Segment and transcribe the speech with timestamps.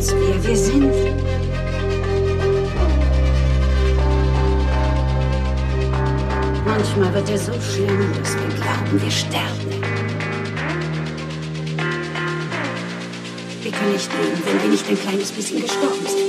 [0.00, 0.92] sind.
[6.66, 9.70] Manchmal wird er so schlimm, dass wir glauben, wir sterben.
[13.62, 16.23] Wir können nicht leben, wenn wir nicht ein kleines bisschen gestorben sind.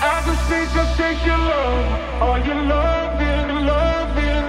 [0.00, 4.46] I just need to take your love, all your loving, loving.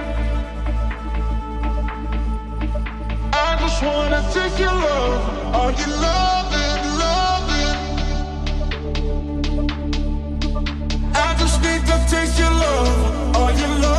[3.32, 7.76] I just wanna take your love, all your loving, loving.
[11.12, 13.95] I just need to take your love, all your loving?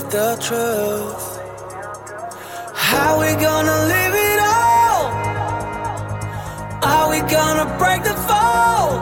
[0.00, 1.38] out the truth.
[2.74, 5.02] How we gonna live it all?
[6.92, 9.00] Are we gonna break the fall?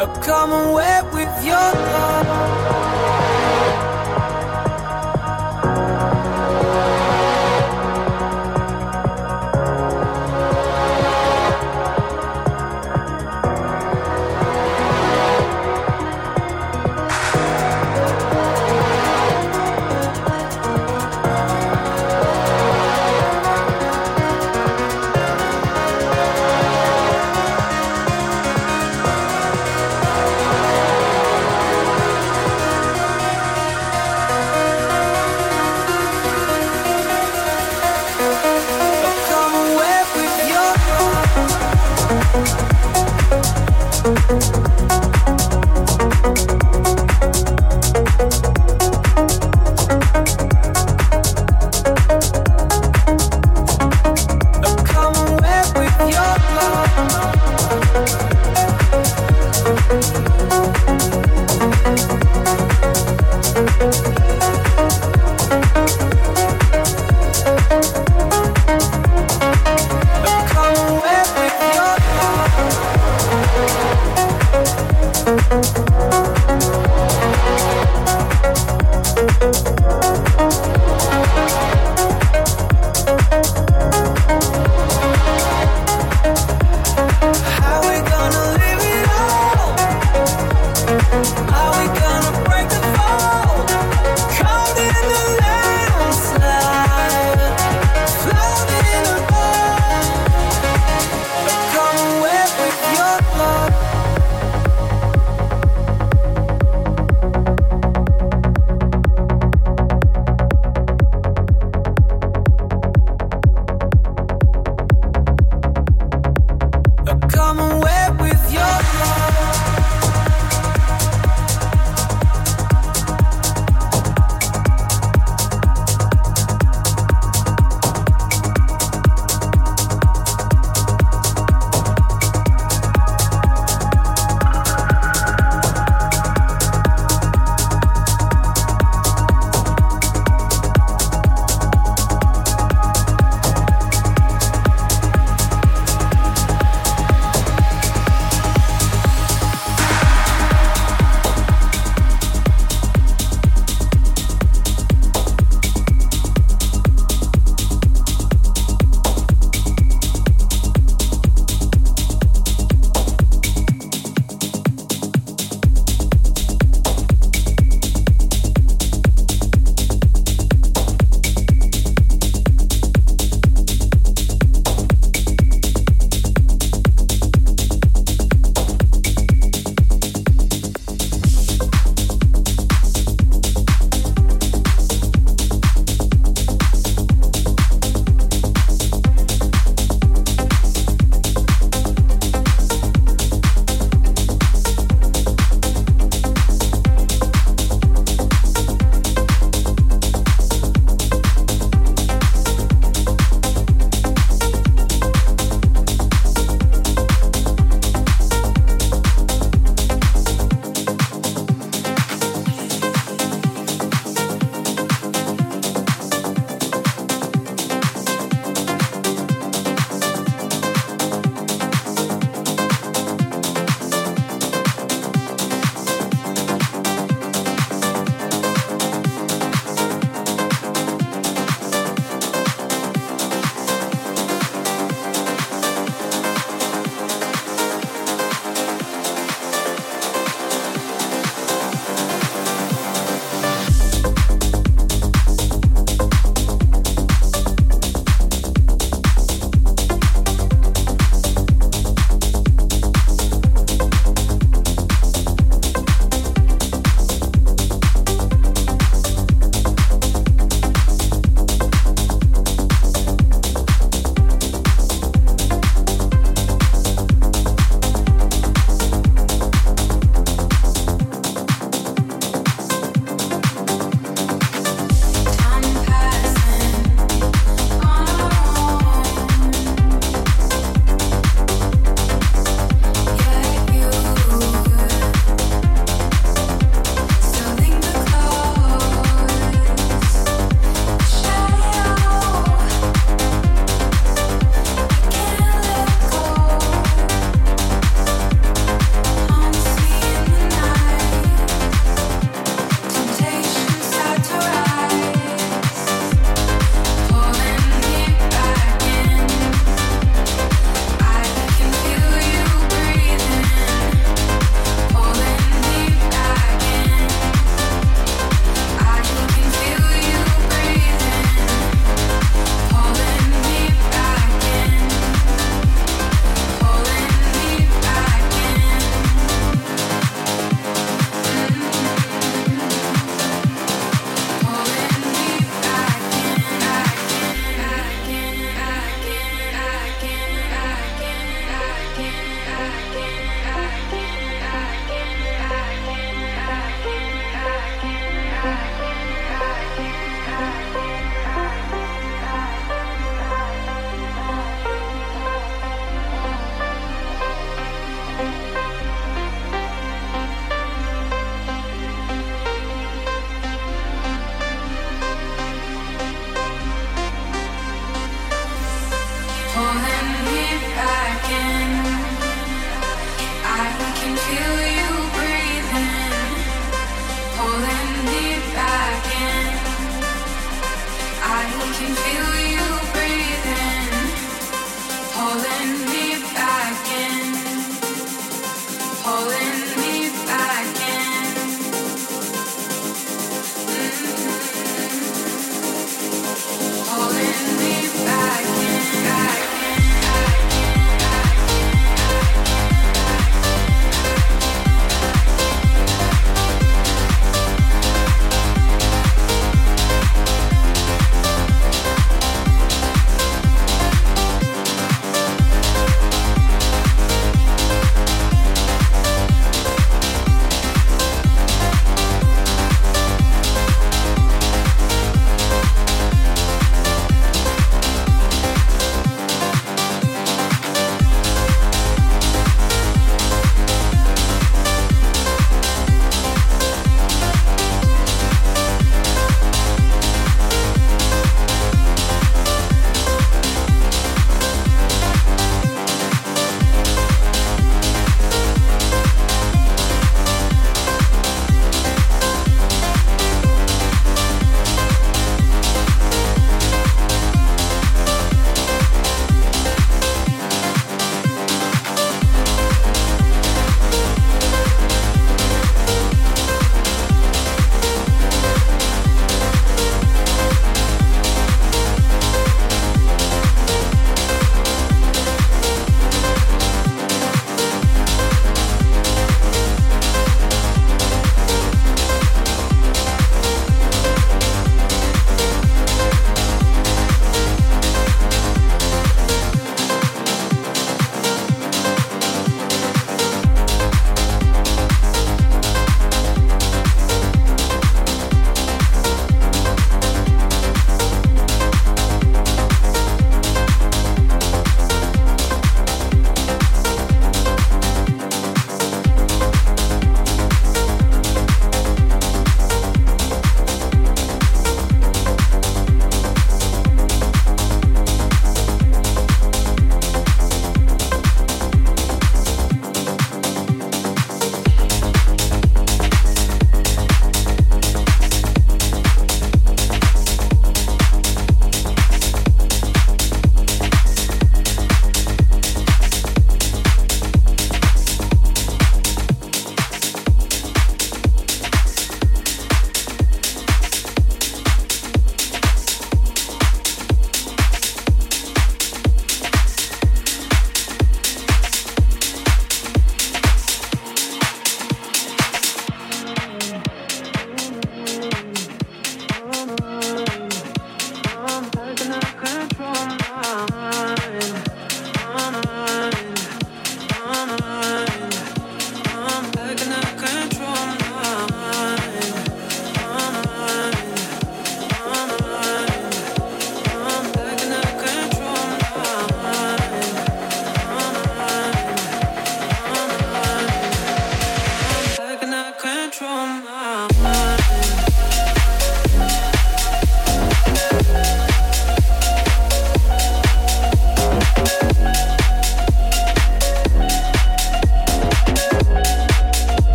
[0.00, 0.99] a common way.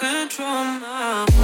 [0.00, 1.39] Control my